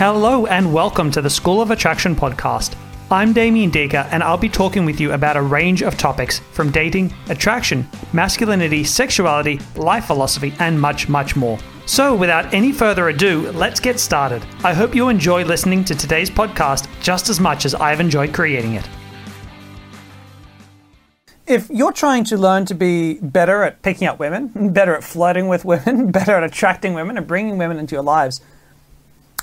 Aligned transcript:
Hello 0.00 0.46
and 0.46 0.72
welcome 0.72 1.10
to 1.10 1.20
the 1.20 1.28
School 1.28 1.60
of 1.60 1.70
Attraction 1.70 2.16
podcast. 2.16 2.74
I'm 3.10 3.34
Damien 3.34 3.70
Diga 3.70 4.08
and 4.10 4.22
I'll 4.22 4.38
be 4.38 4.48
talking 4.48 4.86
with 4.86 4.98
you 4.98 5.12
about 5.12 5.36
a 5.36 5.42
range 5.42 5.82
of 5.82 5.98
topics 5.98 6.38
from 6.38 6.70
dating, 6.70 7.12
attraction, 7.28 7.86
masculinity, 8.14 8.82
sexuality, 8.82 9.60
life 9.76 10.06
philosophy, 10.06 10.54
and 10.58 10.80
much, 10.80 11.10
much 11.10 11.36
more. 11.36 11.58
So, 11.84 12.14
without 12.14 12.54
any 12.54 12.72
further 12.72 13.10
ado, 13.10 13.52
let's 13.52 13.78
get 13.78 14.00
started. 14.00 14.42
I 14.64 14.72
hope 14.72 14.94
you 14.94 15.10
enjoy 15.10 15.44
listening 15.44 15.84
to 15.84 15.94
today's 15.94 16.30
podcast 16.30 16.88
just 17.02 17.28
as 17.28 17.38
much 17.38 17.66
as 17.66 17.74
I've 17.74 18.00
enjoyed 18.00 18.32
creating 18.32 18.76
it. 18.76 18.88
If 21.46 21.68
you're 21.68 21.92
trying 21.92 22.24
to 22.24 22.38
learn 22.38 22.64
to 22.64 22.74
be 22.74 23.18
better 23.20 23.64
at 23.64 23.82
picking 23.82 24.08
up 24.08 24.18
women, 24.18 24.72
better 24.72 24.96
at 24.96 25.04
flirting 25.04 25.48
with 25.48 25.66
women, 25.66 26.10
better 26.10 26.36
at 26.36 26.42
attracting 26.42 26.94
women, 26.94 27.18
and 27.18 27.26
bringing 27.26 27.58
women 27.58 27.78
into 27.78 27.94
your 27.94 28.02
lives, 28.02 28.40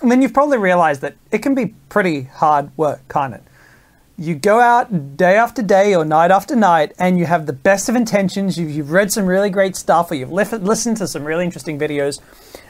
then 0.04 0.22
you've 0.22 0.34
probably 0.34 0.58
realized 0.58 1.02
that 1.02 1.16
it 1.32 1.40
can 1.40 1.56
be 1.56 1.74
pretty 1.90 2.24
hard 2.24 2.76
work, 2.78 3.08
can't 3.10 3.34
it? 3.34 3.44
You 4.20 4.34
go 4.34 4.60
out 4.60 5.16
day 5.16 5.36
after 5.38 5.62
day 5.62 5.94
or 5.94 6.04
night 6.04 6.32
after 6.32 6.56
night 6.56 6.94
and 6.98 7.20
you 7.20 7.26
have 7.26 7.46
the 7.46 7.54
best 7.54 7.88
of 7.88 7.96
intentions. 7.96 8.58
You've, 8.58 8.72
you've 8.72 8.92
read 8.92 9.12
some 9.12 9.26
really 9.26 9.52
great 9.52 9.76
stuff 9.76 10.10
or 10.10 10.16
you've 10.16 10.32
li- 10.32 10.44
listened 10.44 10.98
to 10.98 11.08
some 11.08 11.23
really 11.23 11.46
interesting 11.46 11.78
videos 11.78 12.20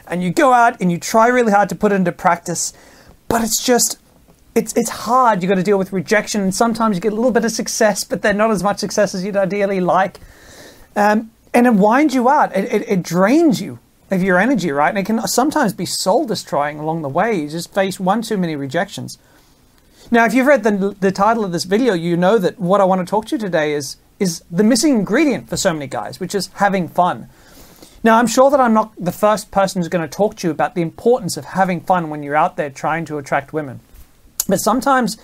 and 0.06 0.22
you 0.22 0.30
go 0.30 0.52
out 0.52 0.78
and 0.80 0.92
you 0.92 0.98
try 0.98 1.28
really 1.28 1.52
hard 1.52 1.70
to 1.70 1.74
put 1.74 1.90
it 1.90 1.94
into 1.94 2.12
practice, 2.12 2.74
but 3.28 3.42
it's 3.42 3.64
just, 3.64 3.98
it's, 4.54 4.76
it's 4.76 4.90
hard. 4.90 5.42
You've 5.42 5.48
got 5.48 5.54
to 5.54 5.62
deal 5.62 5.78
with 5.78 5.92
rejection 5.92 6.42
and 6.42 6.54
sometimes 6.54 6.96
you 6.96 7.00
get 7.00 7.12
a 7.12 7.16
little 7.16 7.30
bit 7.30 7.46
of 7.46 7.52
success, 7.52 8.04
but 8.04 8.20
they're 8.20 8.34
not 8.34 8.50
as 8.50 8.62
much 8.62 8.78
success 8.78 9.14
as 9.14 9.24
you'd 9.24 9.36
ideally 9.36 9.80
like. 9.80 10.18
Um, 10.96 11.30
and 11.54 11.66
it 11.66 11.74
winds 11.74 12.14
you 12.14 12.28
out, 12.28 12.54
it, 12.54 12.70
it, 12.70 12.88
it 12.88 13.02
drains 13.02 13.62
you 13.62 13.78
of 14.10 14.22
your 14.22 14.38
energy, 14.38 14.70
right? 14.70 14.88
And 14.88 14.98
it 14.98 15.06
can 15.06 15.26
sometimes 15.26 15.72
be 15.72 15.86
soul 15.86 16.24
destroying 16.26 16.78
along 16.78 17.02
the 17.02 17.08
way. 17.08 17.40
You 17.40 17.48
just 17.48 17.72
face 17.74 18.00
one 18.00 18.22
too 18.22 18.36
many 18.36 18.56
rejections. 18.56 19.18
Now, 20.10 20.24
if 20.24 20.32
you've 20.32 20.46
read 20.46 20.62
the, 20.62 20.96
the 20.98 21.12
title 21.12 21.44
of 21.44 21.52
this 21.52 21.64
video, 21.64 21.92
you 21.92 22.16
know 22.16 22.38
that 22.38 22.58
what 22.58 22.80
I 22.80 22.84
want 22.84 23.06
to 23.06 23.10
talk 23.10 23.26
to 23.26 23.34
you 23.34 23.38
today 23.38 23.74
is, 23.74 23.96
is 24.18 24.42
the 24.50 24.64
missing 24.64 24.94
ingredient 24.94 25.48
for 25.50 25.56
so 25.56 25.72
many 25.72 25.86
guys, 25.86 26.18
which 26.18 26.34
is 26.34 26.48
having 26.54 26.88
fun. 26.88 27.28
Now, 28.02 28.18
I'm 28.18 28.26
sure 28.26 28.50
that 28.50 28.60
I'm 28.60 28.72
not 28.72 28.94
the 28.96 29.12
first 29.12 29.50
person 29.50 29.82
who's 29.82 29.88
going 29.88 30.08
to 30.08 30.16
talk 30.16 30.36
to 30.36 30.46
you 30.46 30.50
about 30.50 30.74
the 30.74 30.82
importance 30.82 31.36
of 31.36 31.44
having 31.44 31.80
fun 31.80 32.08
when 32.08 32.22
you're 32.22 32.36
out 32.36 32.56
there 32.56 32.70
trying 32.70 33.04
to 33.06 33.18
attract 33.18 33.52
women. 33.52 33.80
But 34.48 34.60
sometimes, 34.60 35.18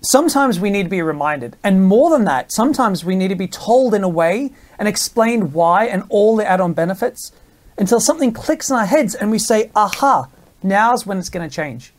sometimes 0.00 0.58
we 0.58 0.70
need 0.70 0.84
to 0.84 0.88
be 0.88 1.02
reminded. 1.02 1.56
And 1.62 1.84
more 1.84 2.10
than 2.10 2.24
that, 2.24 2.52
sometimes 2.52 3.04
we 3.04 3.14
need 3.14 3.28
to 3.28 3.36
be 3.36 3.46
told 3.46 3.94
in 3.94 4.02
a 4.02 4.08
way 4.08 4.50
and 4.78 4.88
explained 4.88 5.52
why 5.52 5.84
and 5.84 6.02
all 6.08 6.36
the 6.36 6.48
add 6.48 6.60
on 6.60 6.72
benefits 6.72 7.32
until 7.80 7.98
something 7.98 8.30
clicks 8.30 8.70
in 8.70 8.76
our 8.76 8.86
heads 8.86 9.14
and 9.14 9.30
we 9.30 9.38
say, 9.38 9.70
aha, 9.74 10.28
now's 10.62 11.06
when 11.06 11.18
it's 11.18 11.30
going 11.30 11.48
to 11.48 11.52
change. 11.52 11.92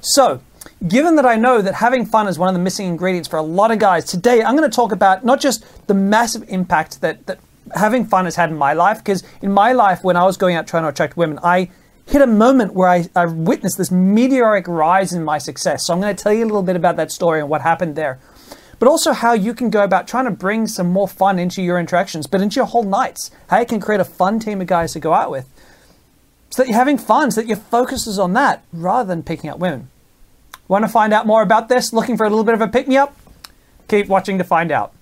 So, 0.00 0.42
given 0.86 1.14
that 1.16 1.24
I 1.24 1.36
know 1.36 1.62
that 1.62 1.74
having 1.74 2.04
fun 2.04 2.26
is 2.26 2.38
one 2.38 2.48
of 2.48 2.54
the 2.54 2.60
missing 2.60 2.86
ingredients 2.86 3.28
for 3.28 3.38
a 3.38 3.42
lot 3.42 3.70
of 3.70 3.78
guys, 3.78 4.04
today 4.04 4.42
I'm 4.42 4.56
going 4.56 4.68
to 4.68 4.74
talk 4.74 4.92
about 4.92 5.24
not 5.24 5.40
just 5.40 5.64
the 5.86 5.94
massive 5.94 6.44
impact 6.48 7.00
that, 7.00 7.24
that 7.26 7.38
having 7.74 8.04
fun 8.04 8.24
has 8.24 8.34
had 8.34 8.50
in 8.50 8.56
my 8.56 8.72
life, 8.72 8.98
because 8.98 9.22
in 9.40 9.52
my 9.52 9.72
life, 9.72 10.02
when 10.02 10.16
I 10.16 10.24
was 10.24 10.36
going 10.36 10.56
out 10.56 10.66
trying 10.66 10.82
to 10.82 10.88
attract 10.88 11.16
women, 11.16 11.38
I 11.44 11.70
hit 12.06 12.22
a 12.22 12.26
moment 12.26 12.74
where 12.74 12.88
I, 12.88 13.08
I 13.14 13.26
witnessed 13.26 13.78
this 13.78 13.92
meteoric 13.92 14.66
rise 14.66 15.12
in 15.12 15.22
my 15.22 15.38
success. 15.38 15.86
So 15.86 15.94
I'm 15.94 16.00
going 16.00 16.14
to 16.14 16.20
tell 16.20 16.32
you 16.32 16.44
a 16.44 16.46
little 16.46 16.64
bit 16.64 16.74
about 16.74 16.96
that 16.96 17.12
story 17.12 17.38
and 17.38 17.48
what 17.48 17.60
happened 17.60 17.94
there. 17.94 18.18
But 18.80 18.88
also 18.88 19.12
how 19.12 19.34
you 19.34 19.52
can 19.52 19.68
go 19.68 19.84
about 19.84 20.08
trying 20.08 20.24
to 20.24 20.30
bring 20.30 20.66
some 20.66 20.90
more 20.90 21.06
fun 21.06 21.38
into 21.38 21.62
your 21.62 21.78
interactions, 21.78 22.26
but 22.26 22.40
into 22.40 22.56
your 22.56 22.64
whole 22.64 22.82
nights. 22.82 23.30
How 23.48 23.60
you 23.60 23.66
can 23.66 23.78
create 23.78 24.00
a 24.00 24.06
fun 24.06 24.40
team 24.40 24.60
of 24.62 24.66
guys 24.66 24.94
to 24.94 25.00
go 25.00 25.12
out 25.12 25.30
with. 25.30 25.46
So 26.48 26.62
that 26.62 26.68
you're 26.68 26.78
having 26.78 26.96
fun, 26.96 27.30
so 27.30 27.42
that 27.42 27.46
your 27.46 27.58
focus 27.58 28.06
is 28.06 28.18
on 28.18 28.32
that 28.32 28.64
rather 28.72 29.06
than 29.06 29.22
picking 29.22 29.50
up 29.50 29.58
women. 29.58 29.90
Want 30.66 30.84
to 30.84 30.88
find 30.88 31.12
out 31.12 31.26
more 31.26 31.42
about 31.42 31.68
this? 31.68 31.92
Looking 31.92 32.16
for 32.16 32.24
a 32.24 32.30
little 32.30 32.42
bit 32.42 32.54
of 32.54 32.62
a 32.62 32.68
pick 32.68 32.88
me 32.88 32.96
up? 32.96 33.14
Keep 33.88 34.08
watching 34.08 34.38
to 34.38 34.44
find 34.44 34.72
out. 34.72 34.94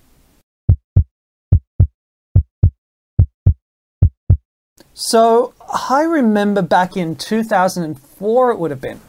So, 4.93 5.53
I 5.89 6.03
remember 6.03 6.61
back 6.61 6.97
in 6.97 7.15
2004, 7.15 8.51
it 8.51 8.59
would 8.59 8.71
have 8.71 8.81
been. 8.81 8.99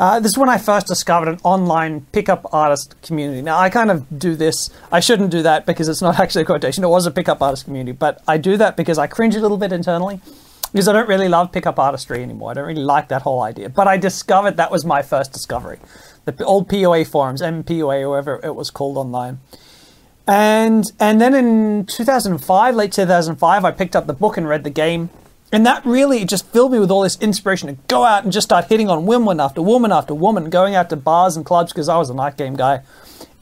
Uh, 0.00 0.18
this 0.18 0.32
is 0.32 0.38
when 0.38 0.48
I 0.48 0.56
first 0.56 0.86
discovered 0.86 1.28
an 1.28 1.38
online 1.44 2.06
pickup 2.10 2.54
artist 2.54 2.94
community. 3.02 3.42
Now, 3.42 3.58
I 3.58 3.68
kind 3.68 3.90
of 3.90 4.18
do 4.18 4.34
this. 4.34 4.70
I 4.90 4.98
shouldn't 4.98 5.30
do 5.30 5.42
that 5.42 5.66
because 5.66 5.90
it's 5.90 6.00
not 6.00 6.18
actually 6.18 6.40
a 6.40 6.44
quotation. 6.46 6.82
It 6.82 6.88
was 6.88 7.04
a 7.04 7.10
pickup 7.10 7.42
artist 7.42 7.66
community, 7.66 7.92
but 7.92 8.22
I 8.26 8.38
do 8.38 8.56
that 8.56 8.78
because 8.78 8.96
I 8.96 9.06
cringe 9.06 9.36
a 9.36 9.40
little 9.40 9.58
bit 9.58 9.72
internally 9.72 10.22
because 10.72 10.88
I 10.88 10.94
don't 10.94 11.06
really 11.06 11.28
love 11.28 11.52
pickup 11.52 11.78
artistry 11.78 12.22
anymore. 12.22 12.52
I 12.52 12.54
don't 12.54 12.66
really 12.66 12.82
like 12.82 13.08
that 13.08 13.20
whole 13.20 13.42
idea. 13.42 13.68
But 13.68 13.88
I 13.88 13.98
discovered 13.98 14.56
that 14.56 14.70
was 14.70 14.86
my 14.86 15.02
first 15.02 15.34
discovery. 15.34 15.78
The 16.24 16.44
old 16.46 16.66
PUA 16.70 17.06
forums, 17.06 17.42
mPUA, 17.42 18.00
or 18.00 18.08
whatever 18.08 18.40
it 18.42 18.54
was 18.54 18.70
called 18.70 18.96
online. 18.96 19.40
And 20.26 20.90
and 20.98 21.20
then 21.20 21.34
in 21.34 21.84
2005, 21.84 22.74
late 22.74 22.92
2005, 22.92 23.64
I 23.66 23.70
picked 23.70 23.94
up 23.94 24.06
the 24.06 24.14
book 24.14 24.38
and 24.38 24.48
read 24.48 24.64
the 24.64 24.70
game. 24.70 25.10
And 25.52 25.66
that 25.66 25.84
really 25.84 26.24
just 26.24 26.46
filled 26.46 26.72
me 26.72 26.78
with 26.78 26.90
all 26.90 27.02
this 27.02 27.18
inspiration 27.20 27.68
to 27.68 27.82
go 27.88 28.04
out 28.04 28.22
and 28.22 28.32
just 28.32 28.46
start 28.46 28.66
hitting 28.66 28.88
on 28.88 29.04
woman 29.06 29.40
after 29.40 29.60
woman 29.60 29.90
after 29.90 30.14
woman, 30.14 30.48
going 30.48 30.74
out 30.74 30.90
to 30.90 30.96
bars 30.96 31.36
and 31.36 31.44
clubs 31.44 31.72
because 31.72 31.88
I 31.88 31.98
was 31.98 32.08
a 32.08 32.14
night 32.14 32.36
game 32.36 32.54
guy. 32.54 32.82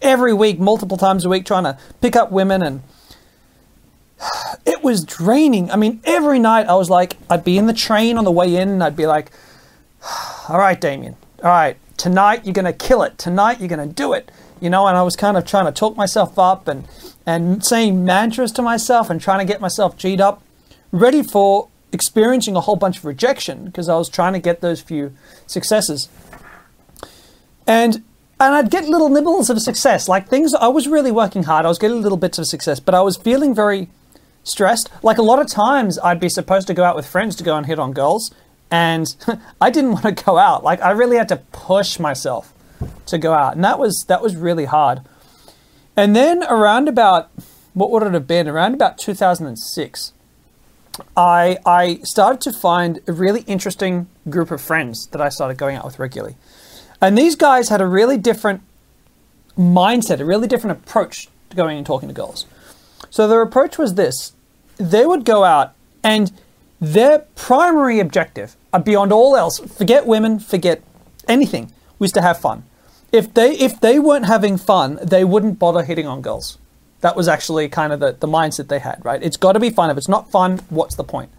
Every 0.01 0.33
week, 0.33 0.59
multiple 0.59 0.97
times 0.97 1.25
a 1.25 1.29
week, 1.29 1.45
trying 1.45 1.65
to 1.65 1.79
pick 2.01 2.17
up 2.17 2.33
women 2.33 2.63
and 2.63 2.83
it 4.67 4.83
was 4.83 5.05
draining. 5.05 5.71
I 5.71 5.77
mean, 5.77 6.01
every 6.05 6.39
night 6.39 6.67
I 6.67 6.77
was 6.77 6.89
like, 6.89 7.17
I'd 7.29 7.45
be 7.45 7.59
in 7.59 7.67
the 7.67 7.75
train 7.75 8.17
on 8.17 8.25
the 8.25 8.33
way 8.33 8.57
in 8.57 8.69
and 8.69 8.83
I'd 8.83 8.97
be 8.97 9.07
like, 9.07 9.31
all 10.49 10.59
right, 10.59 10.81
Damien, 10.81 11.17
all 11.43 11.51
right, 11.51 11.77
tonight 11.99 12.45
you're 12.45 12.55
going 12.55 12.65
to 12.65 12.73
kill 12.73 13.03
it. 13.03 13.19
Tonight 13.19 13.61
you're 13.61 13.69
going 13.69 13.87
to 13.87 13.95
do 13.95 14.15
it. 14.15 14.31
You 14.61 14.71
know, 14.71 14.87
and 14.87 14.97
I 14.97 15.03
was 15.03 15.15
kind 15.15 15.37
of 15.37 15.45
trying 15.45 15.67
to 15.67 15.73
talk 15.73 15.97
myself 15.97 16.37
up 16.39 16.67
and, 16.67 16.89
and 17.25 17.65
saying 17.65 18.05
mantras 18.05 18.51
to 18.53 18.63
myself 18.63 19.09
and 19.09 19.21
trying 19.21 19.39
to 19.39 19.45
get 19.45 19.61
myself 19.61 19.97
G'd 19.97 20.21
up, 20.21 20.43
ready 20.91 21.23
for 21.23 21.69
experiencing 21.93 22.57
a 22.57 22.61
whole 22.61 22.77
bunch 22.77 22.99
of 22.99 23.05
rejection 23.05 23.65
because 23.65 23.89
I 23.89 23.97
was 23.97 24.09
trying 24.09 24.33
to 24.35 24.39
get 24.39 24.61
those 24.61 24.81
few 24.81 25.13
successes. 25.47 26.09
And 27.67 28.03
and 28.41 28.55
I'd 28.55 28.71
get 28.71 28.85
little 28.85 29.09
nibbles 29.09 29.51
of 29.51 29.61
success, 29.61 30.09
like 30.09 30.29
things 30.29 30.55
I 30.55 30.69
was 30.69 30.87
really 30.87 31.11
working 31.11 31.43
hard. 31.43 31.65
I 31.65 31.69
was 31.69 31.79
getting 31.79 32.03
little 32.03 32.19
bits 32.19 32.39
of 32.39 32.47
success, 32.47 32.79
but 32.79 32.95
I 32.95 33.03
was 33.03 33.17
feeling 33.17 33.53
very 33.53 33.89
stressed. 34.45 34.91
Like 35.03 35.19
a 35.19 35.23
lot 35.23 35.41
of 35.41 35.49
times 35.49 35.99
I'd 35.99 36.21
be 36.21 36.29
supposed 36.29 36.69
to 36.69 36.75
go 36.75 36.85
out 36.85 36.95
with 36.95 37.07
friends 37.07 37.35
to 37.37 37.45
go 37.45 37.57
and 37.57 37.67
hit 37.67 37.79
on 37.79 37.93
girls, 37.93 38.33
and 38.71 39.15
I 39.61 39.71
didn't 39.71 39.93
want 39.93 40.05
to 40.05 40.25
go 40.25 40.39
out. 40.39 40.63
Like 40.63 40.81
I 40.83 40.91
really 40.93 41.17
had 41.17 41.29
to 41.29 41.37
push 41.53 41.99
myself 41.99 42.53
to 43.07 43.19
go 43.19 43.33
out, 43.33 43.55
and 43.55 43.65
that 43.65 43.79
was 43.79 44.05
that 44.09 44.23
was 44.23 44.37
really 44.37 44.67
hard. 44.67 45.01
And 45.97 46.15
then 46.15 46.45
around 46.45 46.89
about 46.89 47.31
what 47.75 47.91
would 47.91 48.05
it 48.05 48.13
have 48.13 48.27
been? 48.27 48.49
Around 48.49 48.75
about 48.75 48.99
2006, 48.99 50.13
I 51.17 51.59
I 51.65 52.01
started 52.03 52.41
to 52.43 52.53
find 52.53 53.01
a 53.07 53.13
really 53.13 53.43
interesting 53.43 54.09
group 54.29 54.51
of 54.51 54.61
friends 54.61 55.07
that 55.09 55.21
I 55.21 55.29
started 55.29 55.59
going 55.59 55.77
out 55.77 55.85
with 55.85 55.99
regularly, 55.99 56.37
and 57.01 57.17
these 57.17 57.37
guys 57.37 57.69
had 57.69 57.81
a 57.81 57.87
really 57.87 58.17
different 58.17 58.63
mindset, 59.57 60.21
a 60.21 60.25
really 60.25 60.49
different 60.49 60.79
approach 60.79 61.29
to 61.51 61.57
going 61.57 61.77
and 61.77 61.87
talking 61.87 62.09
to 62.09 62.15
girls. 62.15 62.47
So 63.11 63.27
their 63.27 63.43
approach 63.43 63.79
was 63.79 63.95
this: 63.95 64.33
they 64.77 65.07
would 65.07 65.25
go 65.25 65.45
out 65.45 65.75
and 66.03 66.33
their 66.81 67.21
primary 67.35 67.99
objective, 67.99 68.57
uh, 68.73 68.79
beyond 68.79 69.13
all 69.13 69.37
else, 69.37 69.59
forget 69.59 70.07
women, 70.07 70.39
forget 70.39 70.81
anything, 71.27 71.73
was 71.99 72.13
to 72.13 72.23
have 72.23 72.39
fun. 72.39 72.65
If 73.11 73.35
they 73.35 73.53
if 73.53 73.81
they 73.81 73.99
weren't 73.99 74.27
having 74.27 74.59
fun, 74.59 74.99
they 75.03 75.25
wouldn't 75.25 75.59
bother 75.59 75.83
hitting 75.83 76.07
on 76.07 76.23
girls. 76.23 76.59
That 77.01 77.17
was 77.17 77.29
actually 77.29 77.69
kind 77.69 77.93
of 77.93 78.01
the, 78.01 78.13
the 78.19 78.27
mindset 78.27 78.69
they 78.69 78.81
had, 78.81 79.05
right? 79.05 79.23
It's 79.23 79.37
got 79.37 79.53
to 79.53 79.61
be 79.61 79.71
fun. 79.71 79.91
If 79.91 79.97
it's 79.97 80.09
not 80.09 80.31
fun, 80.31 80.59
what's 80.69 80.97
the 80.97 81.05
point? 81.05 81.31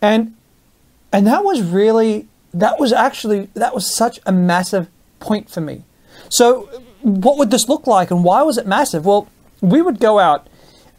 And 0.00 0.34
and 1.12 1.26
that 1.26 1.44
was 1.44 1.60
really 1.62 2.28
that 2.54 2.78
was 2.78 2.92
actually 2.92 3.48
that 3.54 3.74
was 3.74 3.94
such 3.94 4.20
a 4.26 4.32
massive 4.32 4.88
point 5.18 5.50
for 5.50 5.60
me. 5.60 5.84
So 6.28 6.82
what 7.02 7.38
would 7.38 7.50
this 7.50 7.68
look 7.68 7.86
like 7.86 8.10
and 8.10 8.22
why 8.24 8.42
was 8.42 8.58
it 8.58 8.66
massive? 8.66 9.04
Well, 9.04 9.28
we 9.60 9.82
would 9.82 9.98
go 9.98 10.18
out 10.18 10.48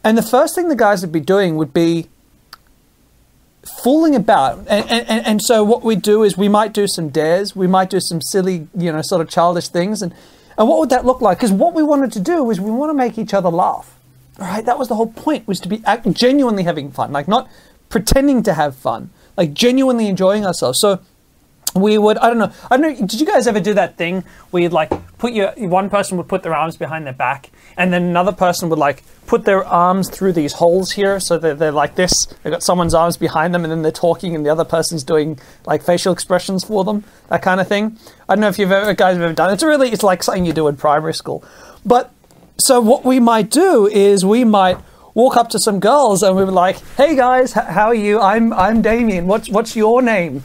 and 0.04 0.18
the 0.18 0.22
first 0.22 0.54
thing 0.54 0.68
the 0.68 0.76
guys 0.76 1.00
would 1.02 1.12
be 1.12 1.20
doing 1.20 1.56
would 1.56 1.72
be 1.72 2.08
fooling 3.82 4.14
about. 4.16 4.58
And, 4.68 4.90
and, 4.90 5.26
and 5.26 5.42
so 5.42 5.62
what 5.62 5.82
we'd 5.82 6.02
do 6.02 6.24
is 6.24 6.36
we 6.36 6.48
might 6.48 6.72
do 6.72 6.86
some 6.88 7.08
dares, 7.08 7.54
we 7.54 7.66
might 7.66 7.90
do 7.90 8.00
some 8.00 8.20
silly, 8.20 8.68
you 8.76 8.90
know, 8.92 9.02
sort 9.02 9.20
of 9.20 9.28
childish 9.28 9.68
things. 9.68 10.02
And, 10.02 10.12
and 10.58 10.68
what 10.68 10.78
would 10.80 10.90
that 10.90 11.04
look 11.04 11.20
like? 11.20 11.38
Because 11.38 11.52
what 11.52 11.74
we 11.74 11.82
wanted 11.82 12.12
to 12.12 12.20
do 12.20 12.42
was 12.44 12.60
we 12.60 12.70
want 12.70 12.90
to 12.90 12.94
make 12.94 13.18
each 13.18 13.34
other 13.34 13.50
laugh. 13.50 13.98
Right, 14.38 14.64
that 14.64 14.78
was 14.78 14.88
the 14.88 14.94
whole 14.94 15.12
point, 15.12 15.46
was 15.46 15.60
to 15.60 15.68
be 15.68 15.82
genuinely 16.12 16.62
having 16.62 16.90
fun, 16.90 17.12
like 17.12 17.28
not 17.28 17.50
pretending 17.90 18.42
to 18.44 18.54
have 18.54 18.74
fun, 18.74 19.10
like 19.36 19.52
genuinely 19.52 20.08
enjoying 20.08 20.46
ourselves. 20.46 20.80
So 20.80 21.00
we 21.74 21.96
would 21.98 22.18
I 22.18 22.28
don't 22.28 22.38
know 22.38 22.52
I 22.70 22.76
don't 22.76 23.00
know 23.00 23.06
did 23.06 23.20
you 23.20 23.26
guys 23.26 23.46
ever 23.46 23.60
do 23.60 23.74
that 23.74 23.96
thing 23.96 24.24
where 24.50 24.62
you'd 24.62 24.72
like 24.72 24.90
put 25.18 25.32
your 25.32 25.52
one 25.56 25.88
person 25.88 26.18
would 26.18 26.28
put 26.28 26.42
their 26.42 26.54
arms 26.54 26.76
behind 26.76 27.06
their 27.06 27.14
back 27.14 27.50
and 27.76 27.92
then 27.92 28.02
another 28.02 28.32
person 28.32 28.68
would 28.68 28.78
like 28.78 29.02
put 29.26 29.44
their 29.44 29.64
arms 29.64 30.10
through 30.10 30.32
these 30.32 30.54
holes 30.54 30.92
here 30.92 31.18
so 31.18 31.38
they're, 31.38 31.54
they're 31.54 31.72
like 31.72 31.94
this 31.94 32.12
they've 32.42 32.52
got 32.52 32.62
someone's 32.62 32.92
arms 32.92 33.16
behind 33.16 33.54
them 33.54 33.64
and 33.64 33.70
then 33.70 33.82
they're 33.82 33.92
talking 33.92 34.34
and 34.34 34.44
the 34.44 34.50
other 34.50 34.64
person's 34.64 35.02
doing 35.02 35.38
like 35.64 35.82
facial 35.82 36.12
expressions 36.12 36.64
for 36.64 36.84
them 36.84 37.04
that 37.32 37.42
kind 37.42 37.60
of 37.60 37.68
thing? 37.68 37.98
I 38.28 38.34
don't 38.34 38.40
know 38.40 38.48
if 38.48 38.58
you've 38.58 38.70
ever 38.70 38.92
guys 38.92 39.14
have 39.14 39.22
ever 39.22 39.32
done 39.32 39.50
it. 39.50 39.54
it's 39.54 39.62
really 39.62 39.90
it's 39.90 40.02
like 40.02 40.22
something 40.22 40.44
you 40.44 40.52
do 40.52 40.68
in 40.68 40.76
primary 40.76 41.14
school. 41.14 41.42
But 41.84 42.12
so 42.58 42.80
what 42.80 43.04
we 43.04 43.20
might 43.20 43.50
do 43.50 43.86
is 43.86 44.24
we 44.24 44.44
might 44.44 44.78
walk 45.14 45.36
up 45.36 45.48
to 45.50 45.58
some 45.58 45.80
girls 45.80 46.22
and 46.22 46.36
we 46.36 46.44
were 46.44 46.52
like 46.52 46.76
hey 46.96 47.16
guys 47.16 47.52
how 47.52 47.86
are 47.86 47.94
you? 47.94 48.20
I'm 48.20 48.52
I'm 48.52 48.82
Damien. 48.82 49.26
What's 49.26 49.48
what's 49.48 49.74
your 49.74 50.02
name 50.02 50.44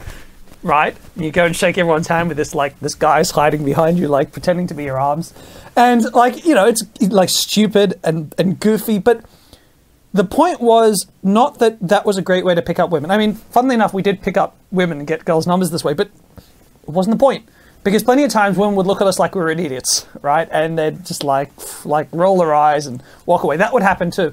right? 0.68 0.96
You 1.16 1.32
go 1.32 1.46
and 1.46 1.56
shake 1.56 1.78
everyone's 1.78 2.06
hand 2.06 2.28
with 2.28 2.36
this 2.36 2.54
like 2.54 2.78
this 2.78 2.94
guy's 2.94 3.32
hiding 3.32 3.64
behind 3.64 3.98
you, 3.98 4.06
like 4.06 4.30
pretending 4.30 4.66
to 4.68 4.74
be 4.74 4.84
your 4.84 5.00
arms, 5.00 5.34
and 5.74 6.04
like 6.12 6.44
you 6.44 6.54
know 6.54 6.66
it's 6.66 6.84
like 7.00 7.30
stupid 7.30 7.98
and 8.04 8.34
and 8.38 8.60
goofy, 8.60 8.98
but. 8.98 9.24
The 10.10 10.24
point 10.24 10.62
was 10.62 11.06
not 11.22 11.58
that 11.58 11.76
that 11.86 12.06
was 12.06 12.16
a 12.16 12.22
great 12.22 12.42
way 12.42 12.54
to 12.54 12.62
pick 12.62 12.78
up 12.78 12.88
women. 12.88 13.10
I 13.10 13.18
mean, 13.18 13.34
funnily 13.34 13.74
enough, 13.74 13.92
we 13.92 14.00
did 14.00 14.22
pick 14.22 14.38
up 14.38 14.56
women 14.72 14.98
and 14.98 15.06
get 15.06 15.26
girls' 15.26 15.46
numbers 15.46 15.70
this 15.70 15.84
way, 15.84 15.92
but 15.92 16.08
it 16.82 16.88
wasn't 16.88 17.18
the 17.18 17.22
point. 17.22 17.46
Because 17.84 18.02
plenty 18.02 18.24
of 18.24 18.30
times 18.30 18.56
women 18.56 18.74
would 18.76 18.86
look 18.86 19.02
at 19.02 19.06
us 19.06 19.18
like 19.18 19.34
we 19.34 19.42
were 19.42 19.50
idiots, 19.50 20.06
right? 20.22 20.48
And 20.50 20.78
they'd 20.78 21.04
just 21.04 21.24
like 21.24 21.50
like 21.84 22.08
roll 22.10 22.38
their 22.38 22.54
eyes 22.54 22.86
and 22.86 23.02
walk 23.26 23.42
away. 23.42 23.58
That 23.58 23.74
would 23.74 23.82
happen 23.82 24.10
too. 24.10 24.32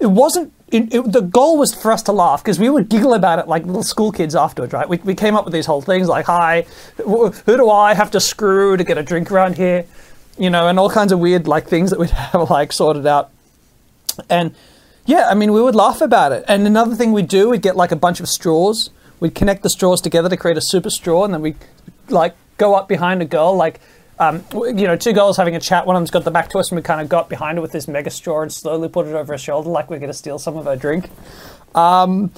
It 0.00 0.06
wasn't 0.06 0.52
it, 0.68 0.92
it, 0.92 1.12
the 1.12 1.20
goal 1.20 1.56
was 1.56 1.72
for 1.72 1.92
us 1.92 2.02
to 2.02 2.12
laugh 2.12 2.42
because 2.42 2.58
we 2.58 2.68
would 2.68 2.88
giggle 2.88 3.14
about 3.14 3.38
it 3.38 3.46
like 3.46 3.64
little 3.64 3.82
school 3.82 4.10
kids 4.10 4.34
afterwards, 4.34 4.72
right? 4.72 4.88
We, 4.88 4.96
we 4.98 5.14
came 5.14 5.36
up 5.36 5.44
with 5.44 5.54
these 5.54 5.66
whole 5.66 5.82
things 5.82 6.08
like, 6.08 6.26
"Hi, 6.26 6.66
who 6.96 7.30
do 7.46 7.70
I 7.70 7.94
have 7.94 8.10
to 8.12 8.20
screw 8.20 8.76
to 8.76 8.82
get 8.82 8.98
a 8.98 9.02
drink 9.02 9.30
around 9.30 9.56
here?" 9.56 9.86
You 10.36 10.50
know, 10.50 10.66
and 10.66 10.78
all 10.78 10.90
kinds 10.90 11.12
of 11.12 11.20
weird 11.20 11.46
like 11.46 11.68
things 11.68 11.90
that 11.90 12.00
we'd 12.00 12.10
have 12.32 12.50
like 12.50 12.72
sorted 12.72 13.06
out. 13.06 13.30
And 14.28 14.54
yeah, 15.06 15.28
I 15.30 15.34
mean, 15.34 15.52
we 15.52 15.62
would 15.62 15.74
laugh 15.74 16.00
about 16.00 16.32
it. 16.32 16.44
And 16.48 16.66
another 16.66 16.96
thing 16.96 17.12
we'd 17.12 17.28
do, 17.28 17.50
we'd 17.50 17.62
get 17.62 17.76
like 17.76 17.92
a 17.92 17.96
bunch 17.96 18.20
of 18.20 18.28
straws. 18.28 18.90
We'd 19.20 19.34
connect 19.34 19.62
the 19.62 19.70
straws 19.70 20.00
together 20.00 20.28
to 20.28 20.36
create 20.36 20.56
a 20.56 20.62
super 20.62 20.90
straw, 20.90 21.24
and 21.24 21.32
then 21.32 21.42
we 21.42 21.54
like 22.08 22.34
go 22.56 22.74
up 22.74 22.88
behind 22.88 23.22
a 23.22 23.24
girl 23.24 23.54
like 23.54 23.80
um, 24.18 24.44
you 24.52 24.86
know, 24.86 24.96
two 24.96 25.12
girls 25.12 25.36
having 25.36 25.56
a 25.56 25.60
chat. 25.60 25.86
One 25.86 25.96
of 25.96 26.00
them's 26.00 26.10
got 26.10 26.24
the 26.24 26.30
back 26.30 26.50
to 26.50 26.58
us, 26.58 26.70
and 26.70 26.76
we 26.76 26.82
kind 26.82 27.00
of 27.00 27.08
got 27.08 27.28
behind 27.28 27.58
her 27.58 27.62
with 27.62 27.72
this 27.72 27.88
mega 27.88 28.10
straw 28.10 28.42
and 28.42 28.52
slowly 28.52 28.88
put 28.88 29.06
it 29.06 29.14
over 29.14 29.32
her 29.32 29.38
shoulder, 29.38 29.70
like 29.70 29.90
we're 29.90 29.98
going 29.98 30.10
to 30.10 30.16
steal 30.16 30.38
some 30.38 30.56
of 30.56 30.64
her 30.66 30.76
drink. 30.76 31.08
Um, 31.74 32.30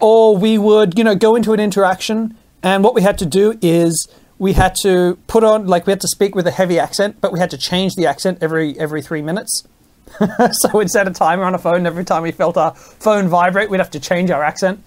or 0.00 0.36
we 0.36 0.58
would, 0.58 0.98
you 0.98 1.04
know, 1.04 1.14
go 1.14 1.36
into 1.36 1.52
an 1.52 1.60
interaction, 1.60 2.36
and 2.62 2.82
what 2.82 2.94
we 2.94 3.02
had 3.02 3.18
to 3.18 3.26
do 3.26 3.58
is 3.62 4.08
we 4.38 4.54
had 4.54 4.74
to 4.82 5.16
put 5.28 5.44
on, 5.44 5.66
like, 5.66 5.86
we 5.86 5.92
had 5.92 6.00
to 6.00 6.08
speak 6.08 6.34
with 6.34 6.46
a 6.46 6.50
heavy 6.50 6.78
accent, 6.78 7.20
but 7.20 7.32
we 7.32 7.38
had 7.38 7.50
to 7.50 7.58
change 7.58 7.94
the 7.94 8.06
accent 8.06 8.38
every 8.40 8.78
every 8.78 9.00
three 9.00 9.22
minutes. 9.22 9.62
so 10.52 10.78
we'd 10.78 10.90
set 10.90 11.08
a 11.08 11.10
timer 11.10 11.44
on 11.44 11.54
a 11.54 11.58
phone. 11.58 11.86
Every 11.86 12.04
time 12.04 12.22
we 12.22 12.32
felt 12.32 12.56
our 12.56 12.74
phone 12.74 13.28
vibrate, 13.28 13.70
we'd 13.70 13.78
have 13.78 13.90
to 13.92 14.00
change 14.00 14.30
our 14.30 14.42
accent. 14.42 14.82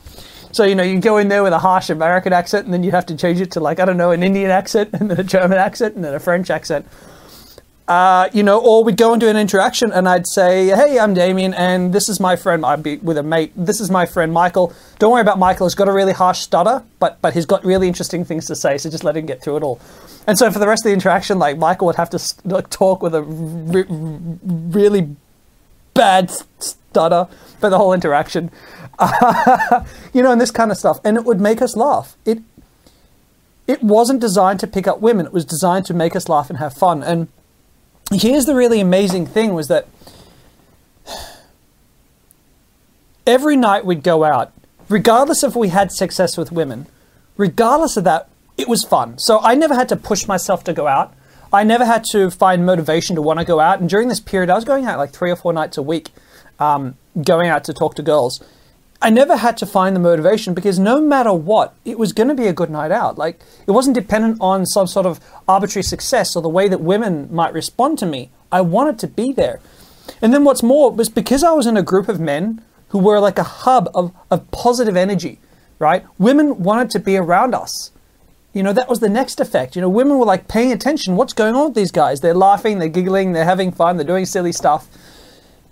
So, 0.57 0.63
you 0.63 0.73
know, 0.73 0.81
you 0.81 0.99
go 0.99 1.17
in 1.17 1.27
there 1.27 1.43
with 1.43 1.53
a 1.53 1.59
harsh 1.59 1.91
American 1.91 2.33
accent 2.33 2.65
and 2.65 2.73
then 2.73 2.81
you 2.81 2.89
have 2.89 3.05
to 3.05 3.15
change 3.15 3.39
it 3.39 3.51
to, 3.51 3.59
like, 3.59 3.79
I 3.79 3.85
don't 3.85 3.95
know, 3.95 4.09
an 4.09 4.23
Indian 4.23 4.49
accent 4.49 4.89
and 4.93 5.11
then 5.11 5.19
a 5.19 5.23
German 5.23 5.59
accent 5.59 5.93
and 5.93 6.03
then 6.03 6.15
a 6.15 6.19
French 6.19 6.49
accent. 6.49 6.87
Uh, 7.87 8.27
you 8.33 8.41
know, 8.41 8.59
or 8.59 8.83
we'd 8.83 8.97
go 8.97 9.13
into 9.13 9.29
an 9.29 9.37
interaction 9.37 9.91
and 9.91 10.09
I'd 10.09 10.25
say, 10.27 10.69
"Hey, 10.69 10.97
I'm 10.99 11.13
Damien, 11.13 11.53
and 11.53 11.93
this 11.93 12.09
is 12.09 12.19
my 12.19 12.35
friend." 12.35 12.65
I'd 12.65 12.81
be 12.83 12.97
with 12.97 13.17
a 13.17 13.23
mate. 13.23 13.53
This 13.55 13.79
is 13.79 13.89
my 13.89 14.05
friend 14.07 14.33
Michael. 14.33 14.73
Don't 14.99 15.11
worry 15.11 15.21
about 15.21 15.39
Michael. 15.39 15.67
He's 15.67 15.75
got 15.75 15.87
a 15.87 15.93
really 15.93 16.11
harsh 16.11 16.39
stutter, 16.39 16.83
but 16.99 17.21
but 17.21 17.33
he's 17.33 17.45
got 17.45 17.63
really 17.63 17.87
interesting 17.87 18.25
things 18.25 18.45
to 18.47 18.55
say. 18.55 18.77
So 18.77 18.89
just 18.89 19.05
let 19.05 19.15
him 19.15 19.25
get 19.25 19.41
through 19.41 19.57
it 19.57 19.63
all. 19.63 19.79
And 20.25 20.37
so 20.37 20.51
for 20.51 20.59
the 20.59 20.67
rest 20.67 20.83
of 20.85 20.89
the 20.89 20.93
interaction, 20.93 21.39
like 21.39 21.57
Michael 21.57 21.87
would 21.87 21.95
have 21.95 22.09
to 22.09 22.19
like, 22.43 22.69
talk 22.69 23.01
with 23.01 23.15
a 23.15 23.21
re- 23.21 23.85
really 23.87 25.15
bad 25.93 26.29
stutter 26.97 27.27
for 27.59 27.69
the 27.69 27.77
whole 27.77 27.93
interaction. 27.93 28.49
you 30.13 30.23
know, 30.23 30.31
and 30.31 30.41
this 30.41 30.51
kind 30.51 30.71
of 30.71 30.77
stuff. 30.77 30.99
And 31.03 31.15
it 31.17 31.25
would 31.25 31.39
make 31.39 31.61
us 31.61 31.75
laugh. 31.75 32.17
It 32.25 32.39
it 33.67 33.83
wasn't 33.83 34.21
designed 34.21 34.59
to 34.61 34.67
pick 34.67 34.87
up 34.87 35.01
women. 35.01 35.25
It 35.25 35.33
was 35.33 35.45
designed 35.45 35.85
to 35.87 35.93
make 35.93 36.15
us 36.15 36.29
laugh 36.29 36.49
and 36.49 36.57
have 36.57 36.73
fun. 36.73 37.03
And 37.03 37.27
here's 38.11 38.45
the 38.45 38.55
really 38.55 38.79
amazing 38.79 39.27
thing 39.27 39.53
was 39.53 39.67
that 39.67 39.87
every 43.27 43.57
night 43.57 43.85
we'd 43.85 44.03
go 44.03 44.23
out, 44.23 44.53
regardless 44.87 45.43
if 45.43 45.53
we 45.53 45.67
had 45.67 45.91
success 45.91 46.37
with 46.37 46.49
women, 46.51 46.87
regardless 47.35 47.97
of 47.97 48.05
that, 48.05 48.29
it 48.57 48.69
was 48.69 48.85
fun. 48.85 49.19
So 49.19 49.39
I 49.39 49.53
never 49.53 49.75
had 49.75 49.89
to 49.89 49.97
push 49.97 50.27
myself 50.27 50.63
to 50.63 50.73
go 50.73 50.87
out. 50.87 51.13
I 51.51 51.63
never 51.63 51.85
had 51.85 52.05
to 52.11 52.31
find 52.31 52.65
motivation 52.65 53.17
to 53.17 53.21
want 53.21 53.39
to 53.39 53.45
go 53.45 53.59
out. 53.59 53.81
And 53.81 53.89
during 53.89 54.07
this 54.07 54.21
period, 54.21 54.49
I 54.49 54.55
was 54.55 54.65
going 54.65 54.85
out 54.85 54.97
like 54.97 55.11
three 55.11 55.29
or 55.29 55.35
four 55.35 55.51
nights 55.51 55.77
a 55.77 55.81
week, 55.83 56.09
um, 56.59 56.97
going 57.23 57.49
out 57.49 57.63
to 57.65 57.73
talk 57.73 57.95
to 57.95 58.03
girls. 58.03 58.43
I 58.99 59.11
never 59.11 59.37
had 59.37 59.57
to 59.57 59.65
find 59.65 59.95
the 59.95 59.99
motivation 59.99 60.53
because 60.53 60.79
no 60.79 60.99
matter 60.99 61.31
what, 61.31 61.75
it 61.85 61.99
was 61.99 62.13
going 62.13 62.29
to 62.29 62.35
be 62.35 62.47
a 62.47 62.53
good 62.53 62.71
night 62.71 62.91
out. 62.91 63.17
Like, 63.17 63.39
it 63.67 63.71
wasn't 63.71 63.95
dependent 63.95 64.37
on 64.41 64.65
some 64.65 64.87
sort 64.87 65.05
of 65.05 65.19
arbitrary 65.47 65.83
success 65.83 66.35
or 66.35 66.41
the 66.41 66.49
way 66.49 66.67
that 66.67 66.81
women 66.81 67.27
might 67.31 67.53
respond 67.53 67.99
to 67.99 68.07
me. 68.07 68.31
I 68.51 68.61
wanted 68.61 68.97
to 68.99 69.07
be 69.07 69.31
there. 69.33 69.59
And 70.21 70.33
then 70.33 70.43
what's 70.43 70.63
more 70.63 70.91
was 70.91 71.09
because 71.09 71.43
I 71.43 71.51
was 71.51 71.67
in 71.67 71.77
a 71.77 71.83
group 71.83 72.09
of 72.09 72.19
men 72.19 72.63
who 72.89 72.99
were 72.99 73.19
like 73.19 73.37
a 73.37 73.43
hub 73.43 73.89
of, 73.93 74.13
of 74.31 74.49
positive 74.51 74.97
energy, 74.97 75.39
right? 75.77 76.05
Women 76.17 76.63
wanted 76.63 76.89
to 76.91 76.99
be 76.99 77.17
around 77.17 77.53
us. 77.53 77.91
You 78.53 78.63
know, 78.63 78.73
that 78.73 78.89
was 78.89 78.99
the 78.99 79.09
next 79.09 79.39
effect. 79.39 79.75
You 79.75 79.81
know, 79.81 79.89
women 79.89 80.17
were 80.17 80.25
like 80.25 80.47
paying 80.47 80.71
attention. 80.71 81.15
What's 81.15 81.33
going 81.33 81.53
on 81.53 81.65
with 81.65 81.75
these 81.75 81.91
guys? 81.91 82.21
They're 82.21 82.33
laughing, 82.33 82.79
they're 82.79 82.89
giggling, 82.89 83.33
they're 83.33 83.45
having 83.45 83.71
fun, 83.71 83.97
they're 83.97 84.07
doing 84.07 84.25
silly 84.25 84.51
stuff. 84.51 84.87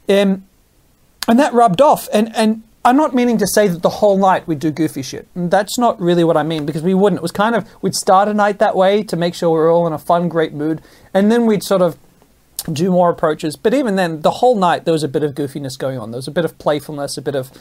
Um, 0.08 0.46
and 1.28 1.40
that 1.40 1.54
rubbed 1.54 1.82
off. 1.82 2.08
And, 2.14 2.36
and 2.36 2.64
I'm 2.84 2.98
not 2.98 3.16
meaning 3.16 3.38
to 3.40 3.48
say 3.48 3.68
that 3.68 3.82
the 3.82 3.90
whole 3.90 4.18
night 4.18 4.48
we'd 4.48 4.60
do 4.60 4.72
goofy 4.72 5.02
shit. 5.02 5.28
That's 5.36 5.78
not 5.78 6.00
really 6.00 6.24
what 6.24 6.38
I 6.38 6.44
mean 6.44 6.66
because 6.66 6.84
we 6.84 6.94
wouldn't. 6.94 7.20
It 7.20 7.24
was 7.24 7.32
kind 7.32 7.56
of, 7.56 7.68
we'd 7.82 7.96
start 7.96 8.28
a 8.28 8.34
night 8.34 8.60
that 8.60 8.76
way 8.76 9.02
to 9.04 9.16
make 9.16 9.34
sure 9.34 9.50
we 9.50 9.60
are 9.60 9.72
all 9.72 9.88
in 9.88 9.94
a 9.94 9.98
fun, 9.98 10.30
great 10.30 10.54
mood. 10.54 10.82
And 11.14 11.32
then 11.32 11.46
we'd 11.48 11.64
sort 11.64 11.82
of 11.82 11.98
do 12.72 12.92
more 12.92 13.10
approaches. 13.10 13.56
But 13.56 13.74
even 13.74 13.96
then, 13.96 14.22
the 14.22 14.32
whole 14.32 14.56
night 14.56 14.86
there 14.86 14.92
was 14.92 15.04
a 15.04 15.08
bit 15.08 15.24
of 15.24 15.34
goofiness 15.34 15.78
going 15.78 15.98
on. 15.98 16.12
There 16.12 16.20
was 16.20 16.28
a 16.28 16.32
bit 16.32 16.46
of 16.46 16.58
playfulness, 16.60 17.18
a 17.18 17.22
bit 17.22 17.36
of 17.36 17.52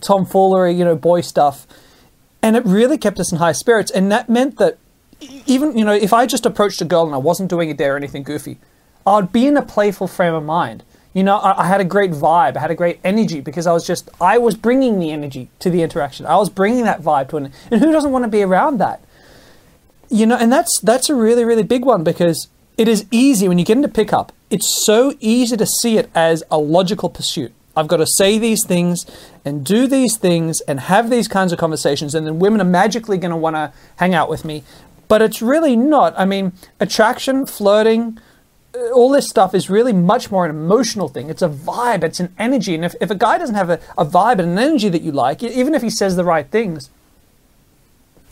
tomfoolery, 0.00 0.72
you 0.72 0.84
know, 0.84 0.96
boy 0.96 1.20
stuff. 1.20 1.66
And 2.42 2.56
it 2.56 2.64
really 2.64 2.96
kept 2.96 3.20
us 3.20 3.30
in 3.30 3.38
high 3.38 3.52
spirits. 3.52 3.90
And 3.90 4.10
that 4.10 4.30
meant 4.30 4.56
that 4.56 4.78
even, 5.44 5.76
you 5.76 5.84
know, 5.84 5.92
if 5.92 6.14
I 6.14 6.24
just 6.24 6.46
approached 6.46 6.80
a 6.80 6.86
girl 6.86 7.04
and 7.04 7.14
I 7.14 7.18
wasn't 7.18 7.50
doing 7.50 7.70
a 7.70 7.74
dare 7.74 7.94
or 7.94 7.96
anything 7.98 8.22
goofy, 8.22 8.58
I'd 9.06 9.30
be 9.30 9.46
in 9.46 9.58
a 9.58 9.62
playful 9.62 10.08
frame 10.08 10.32
of 10.32 10.44
mind 10.44 10.84
you 11.12 11.24
know, 11.24 11.36
I, 11.36 11.64
I, 11.64 11.66
had 11.66 11.80
a 11.80 11.84
great 11.84 12.12
vibe. 12.12 12.56
I 12.56 12.60
had 12.60 12.70
a 12.70 12.74
great 12.74 13.00
energy 13.02 13.40
because 13.40 13.66
I 13.66 13.72
was 13.72 13.86
just, 13.86 14.08
I 14.20 14.38
was 14.38 14.54
bringing 14.54 15.00
the 15.00 15.10
energy 15.10 15.48
to 15.58 15.70
the 15.70 15.82
interaction. 15.82 16.26
I 16.26 16.36
was 16.36 16.48
bringing 16.48 16.84
that 16.84 17.02
vibe 17.02 17.28
to 17.30 17.38
it. 17.38 17.52
And 17.70 17.80
who 17.80 17.90
doesn't 17.90 18.12
want 18.12 18.24
to 18.24 18.28
be 18.28 18.42
around 18.42 18.78
that? 18.78 19.02
You 20.08 20.26
know, 20.26 20.36
and 20.36 20.52
that's 20.52 20.80
that's 20.80 21.08
a 21.08 21.14
really 21.14 21.44
really 21.44 21.62
big 21.62 21.84
one 21.84 22.02
because 22.02 22.48
it 22.76 22.88
is 22.88 23.06
easy 23.10 23.46
when 23.46 23.58
you 23.58 23.64
get 23.64 23.76
into 23.76 23.88
pickup. 23.88 24.32
It's 24.50 24.84
so 24.84 25.14
easy 25.20 25.56
to 25.56 25.66
see 25.66 25.98
it 25.98 26.10
as 26.14 26.42
a 26.50 26.58
logical 26.58 27.08
pursuit. 27.08 27.52
I've 27.76 27.86
got 27.86 27.98
to 27.98 28.06
say 28.06 28.38
these 28.38 28.64
things 28.66 29.06
and 29.44 29.64
do 29.64 29.86
these 29.86 30.16
things 30.16 30.60
and 30.62 30.80
have 30.80 31.10
these 31.10 31.28
kinds 31.28 31.52
of 31.52 31.58
conversations, 31.58 32.14
and 32.14 32.26
then 32.26 32.40
women 32.40 32.60
are 32.60 32.64
magically 32.64 33.18
going 33.18 33.30
to 33.30 33.36
want 33.36 33.54
to 33.54 33.72
hang 33.96 34.14
out 34.14 34.28
with 34.28 34.44
me. 34.44 34.64
But 35.06 35.22
it's 35.22 35.40
really 35.40 35.76
not. 35.76 36.14
I 36.16 36.24
mean, 36.24 36.52
attraction, 36.80 37.46
flirting, 37.46 38.18
all 38.74 39.10
this 39.10 39.28
stuff 39.28 39.54
is 39.54 39.68
really 39.68 39.92
much 39.92 40.30
more 40.30 40.44
an 40.44 40.50
emotional 40.50 41.08
thing. 41.08 41.28
It's 41.28 41.42
a 41.42 41.48
vibe, 41.48 42.04
it's 42.04 42.20
an 42.20 42.34
energy. 42.38 42.74
And 42.74 42.84
if, 42.84 42.94
if 43.00 43.10
a 43.10 43.14
guy 43.14 43.38
doesn't 43.38 43.54
have 43.54 43.70
a, 43.70 43.80
a 43.98 44.04
vibe 44.04 44.38
and 44.38 44.50
an 44.52 44.58
energy 44.58 44.88
that 44.88 45.02
you 45.02 45.12
like, 45.12 45.42
even 45.42 45.74
if 45.74 45.82
he 45.82 45.90
says 45.90 46.16
the 46.16 46.24
right 46.24 46.48
things, 46.48 46.90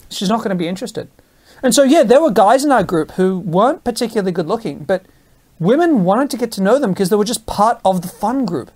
she's 0.09 0.29
not 0.29 0.37
going 0.37 0.49
to 0.49 0.55
be 0.55 0.67
interested. 0.67 1.09
And 1.61 1.75
so, 1.75 1.83
yeah, 1.83 2.03
there 2.03 2.21
were 2.21 2.31
guys 2.31 2.63
in 2.63 2.71
our 2.71 2.83
group 2.83 3.11
who 3.11 3.39
weren't 3.39 3.83
particularly 3.83 4.31
good 4.31 4.47
looking, 4.47 4.85
but 4.85 5.03
women 5.59 6.05
wanted 6.05 6.29
to 6.31 6.37
get 6.37 6.51
to 6.53 6.63
know 6.63 6.79
them 6.79 6.91
because 6.91 7.09
they 7.09 7.17
were 7.17 7.25
just 7.25 7.45
part 7.45 7.81
of 7.83 8.01
the 8.01 8.07
fun 8.07 8.45
group. 8.45 8.71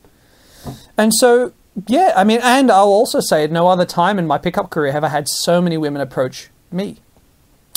And 0.98 1.14
so, 1.14 1.54
yeah, 1.88 2.14
I 2.16 2.24
mean, 2.24 2.40
and 2.44 2.70
I'll 2.70 2.86
also 2.86 3.20
say 3.22 3.44
at 3.46 3.52
no 3.52 3.68
other 3.68 3.86
time 3.86 4.20
in 4.20 4.28
my 4.28 4.38
pickup 4.38 4.70
career 4.70 4.92
have 4.92 5.04
I 5.04 5.10
had 5.10 5.30
so 5.30 5.62
many 5.62 5.78
women 5.78 6.02
approach 6.02 6.50
me 6.72 6.98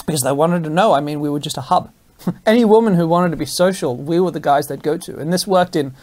because 0.07 0.23
they 0.23 0.33
wanted 0.33 0.65
to 0.65 0.71
know. 0.71 0.93
I 0.93 1.01
mean, 1.01 1.21
we 1.21 1.31
were 1.31 1.41
just 1.41 1.57
a 1.57 1.63
hub. 1.63 1.93
Any 2.47 2.65
woman 2.65 2.95
who 2.95 3.07
wanted 3.07 3.31
to 3.31 3.37
be 3.37 3.47
social, 3.47 3.97
we 3.97 4.21
were 4.21 4.31
the 4.31 4.41
guys 4.41 4.69
they'd 4.69 4.83
go 4.83 4.97
to. 4.97 5.19
And 5.19 5.33
this 5.33 5.47
worked 5.47 5.77
in 5.77 5.95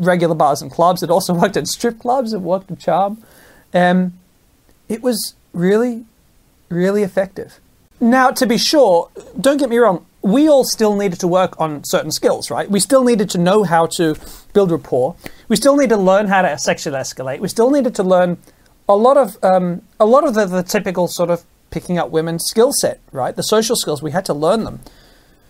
regular 0.00 0.34
bars 0.34 0.62
and 0.62 0.70
clubs. 0.70 1.02
It 1.02 1.10
also 1.10 1.34
worked 1.42 1.56
in 1.56 1.66
strip 1.66 1.98
clubs. 1.98 2.32
It 2.32 2.40
worked 2.40 2.70
in 2.70 2.76
charm. 2.76 3.22
Um, 3.74 4.14
it 4.88 5.02
was 5.02 5.34
really, 5.52 6.04
really 6.68 7.02
effective. 7.02 7.60
Now, 8.00 8.30
to 8.30 8.46
be 8.46 8.58
sure, 8.58 9.10
don't 9.40 9.56
get 9.56 9.68
me 9.68 9.78
wrong, 9.78 10.06
we 10.22 10.48
all 10.48 10.64
still 10.64 10.96
needed 10.96 11.20
to 11.20 11.28
work 11.28 11.58
on 11.60 11.82
certain 11.84 12.10
skills, 12.10 12.50
right? 12.50 12.70
We 12.70 12.80
still 12.80 13.04
needed 13.04 13.30
to 13.30 13.38
know 13.38 13.64
how 13.64 13.86
to 13.96 14.16
build 14.52 14.70
rapport. 14.70 15.16
We 15.48 15.56
still 15.56 15.76
need 15.76 15.88
to 15.90 15.96
learn 15.96 16.26
how 16.26 16.42
to 16.42 16.58
sexually 16.58 16.98
escalate. 16.98 17.40
We 17.40 17.48
still 17.48 17.70
needed 17.70 17.94
to 17.96 18.02
learn 18.02 18.38
a 18.88 18.96
lot 18.96 19.16
of 19.16 19.36
um, 19.44 19.82
a 20.00 20.06
lot 20.06 20.24
of 20.24 20.34
the, 20.34 20.46
the 20.46 20.62
typical 20.62 21.08
sort 21.08 21.30
of 21.30 21.44
picking 21.70 21.98
up 21.98 22.10
women 22.10 22.38
skill 22.38 22.72
set, 22.72 23.00
right? 23.12 23.36
The 23.36 23.42
social 23.42 23.76
skills, 23.76 24.02
we 24.02 24.10
had 24.10 24.24
to 24.26 24.34
learn 24.34 24.64
them. 24.64 24.80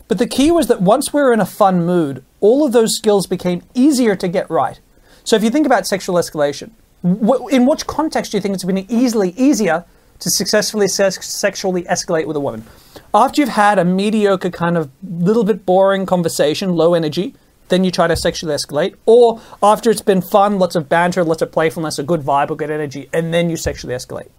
But 0.08 0.18
the 0.18 0.26
key 0.26 0.50
was 0.50 0.66
that 0.68 0.80
once 0.80 1.12
we 1.12 1.20
were 1.20 1.32
in 1.32 1.40
a 1.40 1.46
fun 1.46 1.84
mood, 1.84 2.24
all 2.40 2.64
of 2.64 2.72
those 2.72 2.96
skills 2.96 3.26
became 3.26 3.62
easier 3.74 4.16
to 4.16 4.26
get 4.26 4.50
right. 4.50 4.80
So 5.22 5.36
if 5.36 5.44
you 5.44 5.50
think 5.50 5.66
about 5.66 5.86
sexual 5.86 6.16
escalation, 6.16 6.70
in 7.04 7.66
which 7.66 7.86
context 7.86 8.32
do 8.32 8.38
you 8.38 8.40
think 8.40 8.54
it's 8.54 8.64
been 8.64 8.90
easily 8.90 9.30
easier 9.36 9.84
to 10.20 10.30
successfully 10.30 10.88
sexually 10.88 11.84
escalate 11.84 12.26
with 12.26 12.36
a 12.36 12.40
woman? 12.40 12.64
After 13.14 13.42
you've 13.42 13.50
had 13.50 13.78
a 13.78 13.84
mediocre 13.84 14.50
kind 14.50 14.76
of 14.78 14.90
little 15.02 15.44
bit 15.44 15.66
boring 15.66 16.06
conversation, 16.06 16.74
low 16.74 16.94
energy, 16.94 17.34
then 17.68 17.84
you 17.84 17.90
try 17.90 18.06
to 18.06 18.16
sexually 18.16 18.54
escalate, 18.54 18.96
or 19.04 19.42
after 19.62 19.90
it's 19.90 20.00
been 20.00 20.22
fun, 20.22 20.58
lots 20.58 20.74
of 20.74 20.88
banter, 20.88 21.22
lots 21.22 21.42
of 21.42 21.52
playfulness, 21.52 21.98
a 21.98 22.02
good 22.02 22.22
vibe, 22.22 22.50
a 22.50 22.56
good 22.56 22.70
energy, 22.70 23.10
and 23.12 23.34
then 23.34 23.50
you 23.50 23.58
sexually 23.58 23.94
escalate. 23.94 24.30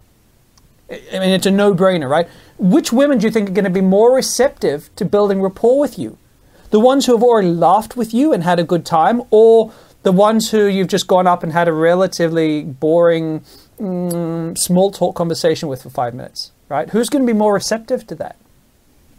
I 0.90 1.18
mean, 1.18 1.30
it's 1.30 1.46
a 1.46 1.50
no 1.50 1.74
brainer, 1.74 2.08
right? 2.08 2.28
Which 2.58 2.92
women 2.92 3.18
do 3.18 3.26
you 3.26 3.30
think 3.30 3.48
are 3.48 3.52
going 3.52 3.64
to 3.64 3.70
be 3.70 3.80
more 3.80 4.14
receptive 4.14 4.90
to 4.96 5.04
building 5.04 5.40
rapport 5.40 5.78
with 5.78 5.98
you? 5.98 6.18
The 6.70 6.80
ones 6.80 7.06
who 7.06 7.12
have 7.12 7.22
already 7.22 7.48
laughed 7.48 7.96
with 7.96 8.12
you 8.12 8.32
and 8.32 8.42
had 8.42 8.58
a 8.58 8.64
good 8.64 8.84
time, 8.84 9.22
or 9.30 9.72
the 10.02 10.12
ones 10.12 10.50
who 10.50 10.66
you've 10.66 10.88
just 10.88 11.06
gone 11.06 11.26
up 11.26 11.42
and 11.42 11.52
had 11.52 11.68
a 11.68 11.72
relatively 11.72 12.62
boring, 12.62 13.44
mm, 13.78 14.56
small 14.58 14.90
talk 14.90 15.14
conversation 15.16 15.68
with 15.68 15.82
for 15.82 15.90
five 15.90 16.14
minutes, 16.14 16.52
right? 16.68 16.90
Who's 16.90 17.08
going 17.08 17.26
to 17.26 17.32
be 17.32 17.36
more 17.36 17.54
receptive 17.54 18.06
to 18.08 18.14
that? 18.16 18.36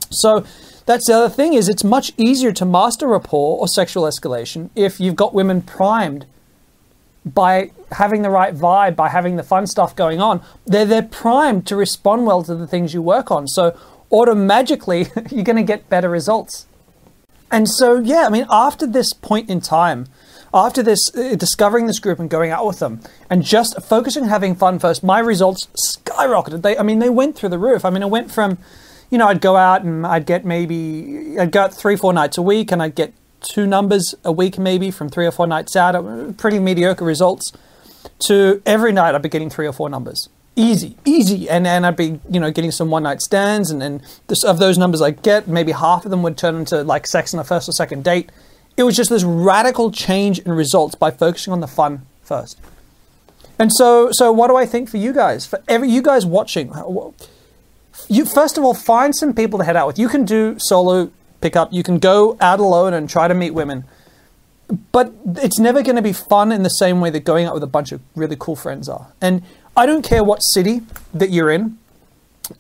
So 0.10 0.46
that's 0.86 1.08
the 1.08 1.14
other 1.14 1.30
thing 1.30 1.54
is 1.54 1.70
it's 1.70 1.84
much 1.84 2.12
easier 2.18 2.52
to 2.54 2.66
master 2.66 3.08
rapport 3.08 3.60
or 3.60 3.68
sexual 3.68 4.04
escalation 4.04 4.70
if 4.76 5.00
you've 5.00 5.16
got 5.16 5.34
women 5.34 5.62
primed 5.62 6.26
by 7.26 7.72
having 7.92 8.22
the 8.22 8.30
right 8.30 8.56
vibe, 8.56 8.96
by 8.96 9.10
having 9.10 9.36
the 9.36 9.44
fun 9.44 9.68
stuff 9.68 9.96
going 9.96 10.20
on. 10.20 10.42
They're 10.66 10.86
they're 10.86 11.04
primed 11.04 11.68
to 11.68 11.76
respond 11.76 12.26
well 12.26 12.44
to 12.44 12.56
the 12.56 12.68
things 12.68 12.94
you 12.94 13.02
work 13.02 13.32
on. 13.32 13.48
So 13.48 13.78
automatically 14.12 15.08
you're 15.30 15.44
going 15.44 15.58
to 15.58 15.64
get 15.64 15.90
better 15.90 16.10
results. 16.10 16.66
And 17.52 17.70
so 17.70 18.00
yeah, 18.00 18.26
I 18.26 18.30
mean 18.30 18.46
after 18.50 18.88
this 18.88 19.14
point 19.14 19.50
in 19.50 19.62
time, 19.62 20.08
after 20.54 20.82
this 20.82 21.00
uh, 21.16 21.36
discovering 21.36 21.86
this 21.86 22.00
group 22.00 22.20
and 22.20 22.30
going 22.30 22.52
out 22.52 22.66
with 22.66 22.80
them 22.80 23.02
and 23.30 23.44
just 23.44 23.82
focusing 23.82 24.24
on 24.24 24.30
having 24.30 24.56
fun 24.56 24.80
first, 24.80 25.04
my 25.04 25.20
results 25.20 25.68
skyrocketed. 25.88 26.64
They 26.64 26.78
I 26.78 26.84
mean 26.84 27.00
they 27.00 27.10
went 27.10 27.36
through 27.36 27.50
the 27.50 27.60
roof. 27.60 27.86
I 27.86 27.90
mean 27.90 28.02
it 28.02 28.10
went 28.10 28.32
from 28.32 28.58
you 29.12 29.18
know, 29.18 29.28
I'd 29.28 29.42
go 29.42 29.58
out 29.58 29.84
and 29.84 30.08
I'd 30.08 30.26
get 30.26 30.46
maybe, 30.46 31.38
I'd 31.38 31.52
go 31.52 31.64
out 31.64 31.74
three, 31.74 31.98
four 31.98 32.14
nights 32.14 32.38
a 32.38 32.42
week 32.42 32.72
and 32.72 32.82
I'd 32.82 32.96
get 32.96 33.14
two 33.42 33.68
numbers 33.68 34.16
a 34.24 34.32
week 34.32 34.58
maybe 34.58 34.92
from 34.92 35.10
three 35.10 35.26
or 35.26 35.32
four 35.32 35.48
nights 35.48 35.76
out, 35.76 35.96
uh, 35.96 36.32
pretty 36.38 36.60
mediocre 36.60 37.06
results, 37.06 37.52
to 38.28 38.62
every 38.66 38.92
night 38.92 39.16
I'd 39.16 39.22
be 39.22 39.30
getting 39.30 39.50
three 39.50 39.68
or 39.68 39.74
four 39.74 39.90
numbers. 39.90 40.30
Easy, 40.56 40.98
easy. 41.06 41.50
And, 41.50 41.66
then 41.66 41.86
I'd 41.86 41.96
be, 41.96 42.20
you 42.30 42.40
know, 42.40 42.52
getting 42.52 42.72
some 42.72 42.90
one 42.90 43.04
night 43.04 43.22
stands 43.22 43.72
and, 43.72 43.82
then 43.82 44.02
this, 44.28 44.44
of 44.44 44.60
those 44.60 44.78
numbers 44.78 45.02
I 45.02 45.12
get, 45.12 45.48
maybe 45.48 45.72
half 45.72 46.06
of 46.06 46.12
them 46.12 46.24
would 46.24 46.38
turn 46.38 46.56
into 46.56 46.84
like 46.84 47.08
sex 47.08 47.34
on 47.34 47.40
a 47.40 47.44
first 47.44 47.70
or 47.70 47.72
second 47.72 48.04
date. 48.04 48.32
It 48.78 48.84
was 48.84 48.96
just 48.96 49.10
this 49.10 49.24
radical 49.24 49.92
change 49.92 50.40
in 50.40 50.52
results 50.52 50.96
by 50.96 51.12
focusing 51.12 51.54
on 51.54 51.62
the 51.62 51.68
fun 51.68 52.06
first. 52.22 52.60
And 53.58 53.72
so, 53.72 54.12
so 54.12 54.32
what 54.32 54.48
do 54.48 54.56
I 54.56 54.66
think 54.66 54.90
for 54.90 54.98
you 54.98 55.14
guys? 55.14 55.46
For 55.46 55.62
every 55.68 55.90
you 55.90 56.02
guys 56.02 56.26
watching, 56.26 56.74
you 58.08 58.26
first 58.26 58.58
of 58.58 58.64
all 58.64 58.74
find 58.74 59.16
some 59.16 59.34
people 59.34 59.60
to 59.60 59.66
head 59.66 59.76
out 59.76 59.88
with. 59.88 60.00
You 60.00 60.10
can 60.10 60.26
do 60.26 60.56
solo 60.60 61.12
pickup. 61.42 61.74
You 61.74 61.84
can 61.84 62.00
go 62.00 62.38
out 62.40 62.60
alone 62.60 62.94
and 62.94 63.10
try 63.10 63.28
to 63.28 63.34
meet 63.34 63.52
women. 63.52 63.84
But 64.92 65.14
it's 65.26 65.60
never 65.60 65.82
going 65.84 65.98
to 65.98 66.02
be 66.02 66.14
fun 66.14 66.52
in 66.52 66.64
the 66.64 66.70
same 66.70 67.02
way 67.02 67.10
that 67.10 67.26
going 67.26 67.46
out 67.46 67.54
with 67.54 67.64
a 67.64 67.68
bunch 67.68 67.92
of 67.92 68.02
really 68.16 68.38
cool 68.40 68.56
friends 68.56 68.88
are. 68.88 69.08
And 69.20 69.44
I 69.76 69.86
don't 69.86 70.04
care 70.04 70.24
what 70.24 70.40
city 70.40 70.82
that 71.14 71.30
you're 71.30 71.52
in, 71.52 71.78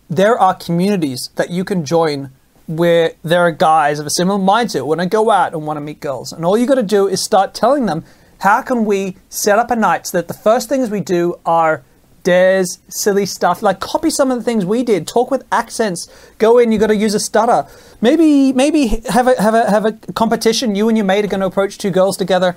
there 0.09 0.37
are 0.37 0.53
communities 0.53 1.29
that 1.35 1.49
you 1.49 1.63
can 1.63 1.85
join 1.85 2.31
where 2.67 3.13
there 3.23 3.41
are 3.41 3.51
guys 3.51 3.99
of 3.99 4.05
a 4.05 4.09
similar 4.09 4.39
mindset 4.39 4.85
want 4.85 5.01
to 5.01 5.05
go 5.05 5.29
out 5.29 5.53
and 5.53 5.65
want 5.65 5.77
to 5.77 5.81
meet 5.81 5.99
girls. 5.99 6.31
And 6.31 6.45
all 6.45 6.57
you 6.57 6.65
got 6.65 6.75
to 6.75 6.83
do 6.83 7.07
is 7.07 7.23
start 7.23 7.53
telling 7.53 7.85
them 7.85 8.03
how 8.39 8.61
can 8.61 8.85
we 8.85 9.17
set 9.29 9.59
up 9.59 9.71
a 9.71 9.75
night 9.75 10.07
so 10.07 10.17
that 10.17 10.27
the 10.27 10.33
first 10.33 10.69
things 10.69 10.89
we 10.89 10.99
do 10.99 11.39
are 11.45 11.83
dares, 12.23 12.79
silly 12.87 13.25
stuff. 13.25 13.61
Like 13.61 13.79
copy 13.79 14.09
some 14.09 14.31
of 14.31 14.37
the 14.37 14.43
things 14.43 14.65
we 14.65 14.83
did. 14.83 15.07
Talk 15.07 15.31
with 15.31 15.43
accents. 15.51 16.07
Go 16.37 16.57
in. 16.57 16.71
You 16.71 16.77
got 16.77 16.87
to 16.87 16.95
use 16.95 17.13
a 17.13 17.19
stutter. 17.19 17.67
Maybe 18.01 18.53
maybe 18.53 18.87
have 19.09 19.27
a 19.27 19.41
have 19.41 19.53
a 19.53 19.69
have 19.69 19.85
a 19.85 19.93
competition. 20.13 20.75
You 20.75 20.89
and 20.89 20.97
your 20.97 21.05
mate 21.05 21.25
are 21.25 21.29
going 21.29 21.41
to 21.41 21.47
approach 21.47 21.77
two 21.77 21.91
girls 21.91 22.17
together, 22.17 22.55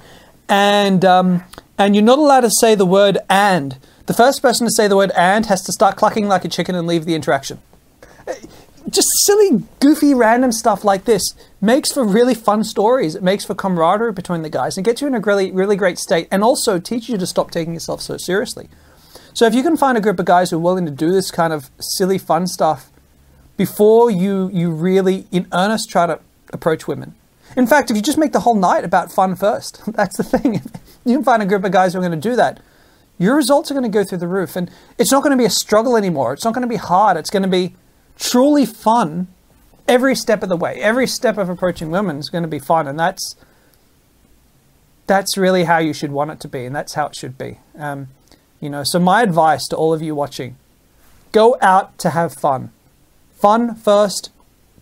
and 0.48 1.04
um, 1.04 1.44
and 1.78 1.94
you're 1.94 2.04
not 2.04 2.18
allowed 2.18 2.40
to 2.40 2.50
say 2.50 2.74
the 2.74 2.86
word 2.86 3.18
and. 3.28 3.78
The 4.06 4.14
first 4.14 4.42
person 4.42 4.66
to 4.66 4.70
say 4.70 4.86
the 4.86 4.96
word 4.96 5.12
and 5.16 5.46
has 5.46 5.62
to 5.62 5.72
start 5.72 5.96
clucking 5.96 6.28
like 6.28 6.44
a 6.44 6.48
chicken 6.48 6.74
and 6.74 6.86
leave 6.86 7.06
the 7.06 7.14
interaction. 7.14 7.58
Just 8.90 9.08
silly, 9.24 9.64
goofy, 9.80 10.12
random 10.12 10.52
stuff 10.52 10.84
like 10.84 11.06
this 11.06 11.22
makes 11.62 11.90
for 11.90 12.04
really 12.04 12.34
fun 12.34 12.64
stories. 12.64 13.14
It 13.14 13.22
makes 13.22 13.46
for 13.46 13.54
camaraderie 13.54 14.12
between 14.12 14.42
the 14.42 14.50
guys 14.50 14.76
and 14.76 14.84
gets 14.84 15.00
you 15.00 15.06
in 15.06 15.14
a 15.14 15.20
really, 15.20 15.50
really 15.52 15.76
great 15.76 15.98
state 15.98 16.28
and 16.30 16.44
also 16.44 16.78
teaches 16.78 17.08
you 17.08 17.18
to 17.18 17.26
stop 17.26 17.50
taking 17.50 17.72
yourself 17.72 18.02
so 18.02 18.18
seriously. 18.18 18.68
So 19.34 19.46
if 19.46 19.54
you 19.54 19.64
can 19.64 19.76
find 19.76 19.98
a 19.98 20.00
group 20.00 20.20
of 20.20 20.26
guys 20.26 20.50
who 20.50 20.56
are 20.56 20.60
willing 20.60 20.86
to 20.86 20.92
do 20.92 21.10
this 21.10 21.32
kind 21.32 21.52
of 21.52 21.68
silly 21.80 22.18
fun 22.18 22.46
stuff 22.46 22.90
before 23.56 24.10
you 24.10 24.48
you 24.52 24.70
really 24.70 25.26
in 25.32 25.48
earnest 25.52 25.90
try 25.90 26.06
to 26.06 26.20
approach 26.52 26.86
women. 26.86 27.14
In 27.56 27.66
fact, 27.66 27.90
if 27.90 27.96
you 27.96 28.02
just 28.02 28.16
make 28.16 28.32
the 28.32 28.40
whole 28.40 28.54
night 28.54 28.84
about 28.84 29.12
fun 29.12 29.34
first, 29.34 29.82
that's 29.88 30.16
the 30.16 30.22
thing. 30.22 30.54
you 31.04 31.16
can 31.16 31.24
find 31.24 31.42
a 31.42 31.46
group 31.46 31.64
of 31.64 31.72
guys 31.72 31.92
who 31.92 31.98
are 31.98 32.02
going 32.02 32.18
to 32.18 32.28
do 32.28 32.36
that. 32.36 32.60
Your 33.18 33.36
results 33.36 33.70
are 33.70 33.74
going 33.74 33.90
to 33.90 33.96
go 33.96 34.04
through 34.04 34.18
the 34.18 34.28
roof 34.28 34.56
and 34.56 34.70
it's 34.98 35.12
not 35.12 35.22
going 35.22 35.36
to 35.36 35.36
be 35.36 35.44
a 35.44 35.50
struggle 35.50 35.96
anymore. 35.96 36.32
It's 36.32 36.44
not 36.44 36.54
going 36.54 36.62
to 36.62 36.68
be 36.68 36.76
hard. 36.76 37.16
It's 37.16 37.30
going 37.30 37.42
to 37.42 37.48
be 37.48 37.74
truly 38.18 38.66
fun 38.66 39.28
every 39.86 40.14
step 40.14 40.42
of 40.42 40.48
the 40.48 40.56
way. 40.56 40.80
Every 40.80 41.06
step 41.06 41.38
of 41.38 41.48
approaching 41.48 41.90
women 41.90 42.18
is 42.18 42.28
going 42.28 42.42
to 42.42 42.48
be 42.48 42.58
fun 42.60 42.86
and 42.86 42.98
that's 42.98 43.36
that's 45.06 45.36
really 45.36 45.64
how 45.64 45.78
you 45.78 45.92
should 45.92 46.10
want 46.10 46.30
it 46.30 46.40
to 46.40 46.48
be 46.48 46.64
and 46.64 46.74
that's 46.74 46.94
how 46.94 47.06
it 47.06 47.16
should 47.16 47.36
be. 47.36 47.58
Um, 47.76 48.08
you 48.64 48.70
know, 48.70 48.82
so 48.82 48.98
my 48.98 49.22
advice 49.22 49.68
to 49.68 49.76
all 49.76 49.92
of 49.92 50.00
you 50.00 50.14
watching, 50.14 50.56
go 51.32 51.56
out 51.60 51.98
to 51.98 52.10
have 52.10 52.32
fun. 52.32 52.72
Fun 53.36 53.74
first, 53.74 54.30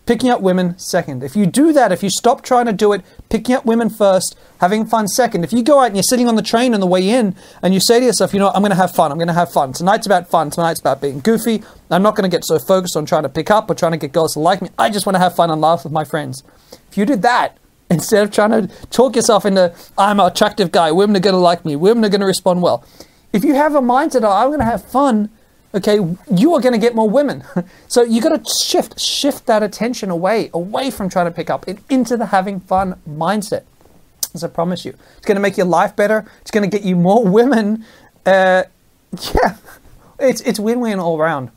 picking 0.05 0.29
up 0.29 0.39
women 0.39 0.77
second. 0.79 1.21
If 1.21 1.35
you 1.35 1.45
do 1.45 1.73
that, 1.73 1.91
if 1.91 2.01
you 2.01 2.09
stop 2.09 2.43
trying 2.43 2.65
to 2.65 2.71
do 2.71 2.93
it, 2.93 3.01
picking 3.29 3.55
up 3.55 3.65
women 3.65 3.89
first, 3.89 4.37
having 4.61 4.85
fun 4.85 5.09
second. 5.09 5.43
If 5.43 5.51
you 5.51 5.63
go 5.63 5.81
out 5.81 5.87
and 5.87 5.97
you're 5.97 6.03
sitting 6.03 6.29
on 6.29 6.35
the 6.35 6.41
train 6.41 6.73
on 6.73 6.79
the 6.79 6.87
way 6.87 7.09
in 7.09 7.35
and 7.61 7.73
you 7.73 7.81
say 7.81 7.99
to 7.99 8.05
yourself, 8.05 8.33
you 8.33 8.39
know, 8.39 8.51
I'm 8.51 8.61
going 8.61 8.71
to 8.71 8.77
have 8.77 8.95
fun. 8.95 9.11
I'm 9.11 9.17
going 9.17 9.27
to 9.27 9.33
have 9.33 9.51
fun. 9.51 9.73
Tonight's 9.73 10.05
about 10.05 10.29
fun. 10.29 10.49
Tonight's 10.49 10.79
about 10.79 11.01
being 11.01 11.19
goofy. 11.19 11.61
I'm 11.91 12.03
not 12.03 12.15
going 12.15 12.29
to 12.29 12.33
get 12.33 12.45
so 12.45 12.59
focused 12.59 12.95
on 12.95 13.05
trying 13.05 13.23
to 13.23 13.29
pick 13.29 13.51
up 13.51 13.69
or 13.69 13.75
trying 13.75 13.91
to 13.91 13.97
get 13.97 14.13
girls 14.13 14.33
to 14.33 14.39
like 14.39 14.61
me. 14.61 14.69
I 14.77 14.89
just 14.89 15.05
want 15.05 15.15
to 15.15 15.19
have 15.19 15.35
fun 15.35 15.51
and 15.51 15.59
laugh 15.59 15.83
with 15.83 15.91
my 15.91 16.05
friends. 16.05 16.41
If 16.89 16.97
you 16.97 17.05
did 17.05 17.21
that, 17.23 17.57
instead 17.89 18.23
of 18.23 18.31
trying 18.31 18.51
to 18.51 18.67
talk 18.91 19.17
yourself 19.17 19.45
into, 19.45 19.75
I'm 19.97 20.21
an 20.21 20.27
attractive 20.27 20.71
guy, 20.71 20.91
women 20.91 21.17
are 21.17 21.19
going 21.19 21.33
to 21.33 21.39
like 21.39 21.65
me, 21.65 21.75
women 21.75 22.05
are 22.05 22.09
going 22.09 22.21
to 22.21 22.27
respond 22.27 22.61
well. 22.61 22.85
If 23.33 23.43
you 23.43 23.55
have 23.55 23.73
a 23.73 23.81
mindset 23.81 24.17
of 24.17 24.25
I'm 24.25 24.49
going 24.49 24.59
to 24.59 24.65
have 24.65 24.85
fun, 24.85 25.31
okay, 25.73 25.95
you 26.31 26.53
are 26.53 26.61
going 26.61 26.73
to 26.73 26.77
get 26.77 26.93
more 26.93 27.09
women. 27.09 27.43
so 27.87 28.03
you 28.03 28.21
got 28.21 28.37
to 28.37 28.51
shift, 28.63 28.99
shift 28.99 29.47
that 29.47 29.63
attention 29.63 30.11
away, 30.11 30.51
away 30.53 30.91
from 30.91 31.09
trying 31.09 31.25
to 31.25 31.31
pick 31.31 31.49
up 31.49 31.67
and 31.67 31.81
into 31.89 32.15
the 32.15 32.27
having 32.27 32.59
fun 32.59 33.01
mindset. 33.09 33.63
As 34.35 34.43
I 34.43 34.49
promise 34.49 34.85
you, 34.85 34.95
it's 35.17 35.25
going 35.25 35.35
to 35.35 35.41
make 35.41 35.57
your 35.57 35.65
life 35.65 35.95
better. 35.95 36.25
It's 36.41 36.51
going 36.51 36.69
to 36.69 36.77
get 36.77 36.85
you 36.85 36.95
more 36.95 37.25
women. 37.27 37.85
Uh, 38.23 38.63
yeah, 39.33 39.57
it's 40.19 40.41
it's 40.41 40.59
win-win 40.59 40.99
all 40.99 41.19
around. 41.19 41.49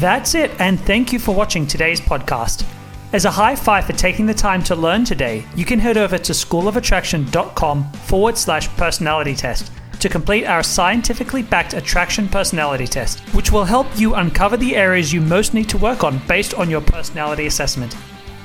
That's 0.00 0.34
it, 0.34 0.52
and 0.60 0.78
thank 0.80 1.12
you 1.12 1.18
for 1.18 1.34
watching 1.34 1.66
today's 1.66 2.00
podcast. 2.00 2.64
As 3.10 3.24
a 3.24 3.30
high 3.30 3.56
five 3.56 3.86
for 3.86 3.94
taking 3.94 4.26
the 4.26 4.34
time 4.34 4.62
to 4.64 4.76
learn 4.76 5.02
today, 5.02 5.46
you 5.56 5.64
can 5.64 5.78
head 5.78 5.96
over 5.96 6.18
to 6.18 6.32
schoolofattraction.com 6.32 7.92
forward 7.92 8.36
slash 8.36 8.68
personality 8.76 9.34
test 9.34 9.72
to 10.00 10.10
complete 10.10 10.44
our 10.44 10.62
scientifically 10.62 11.42
backed 11.42 11.72
attraction 11.72 12.28
personality 12.28 12.86
test, 12.86 13.20
which 13.34 13.50
will 13.50 13.64
help 13.64 13.86
you 13.98 14.14
uncover 14.14 14.58
the 14.58 14.76
areas 14.76 15.10
you 15.10 15.22
most 15.22 15.54
need 15.54 15.70
to 15.70 15.78
work 15.78 16.04
on 16.04 16.20
based 16.28 16.52
on 16.52 16.68
your 16.68 16.82
personality 16.82 17.46
assessment. 17.46 17.96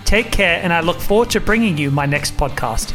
Take 0.06 0.32
care, 0.32 0.62
and 0.64 0.72
I 0.72 0.80
look 0.80 1.00
forward 1.02 1.30
to 1.32 1.42
bringing 1.42 1.78
you 1.78 1.92
my 1.92 2.06
next 2.06 2.38
podcast. 2.38 2.94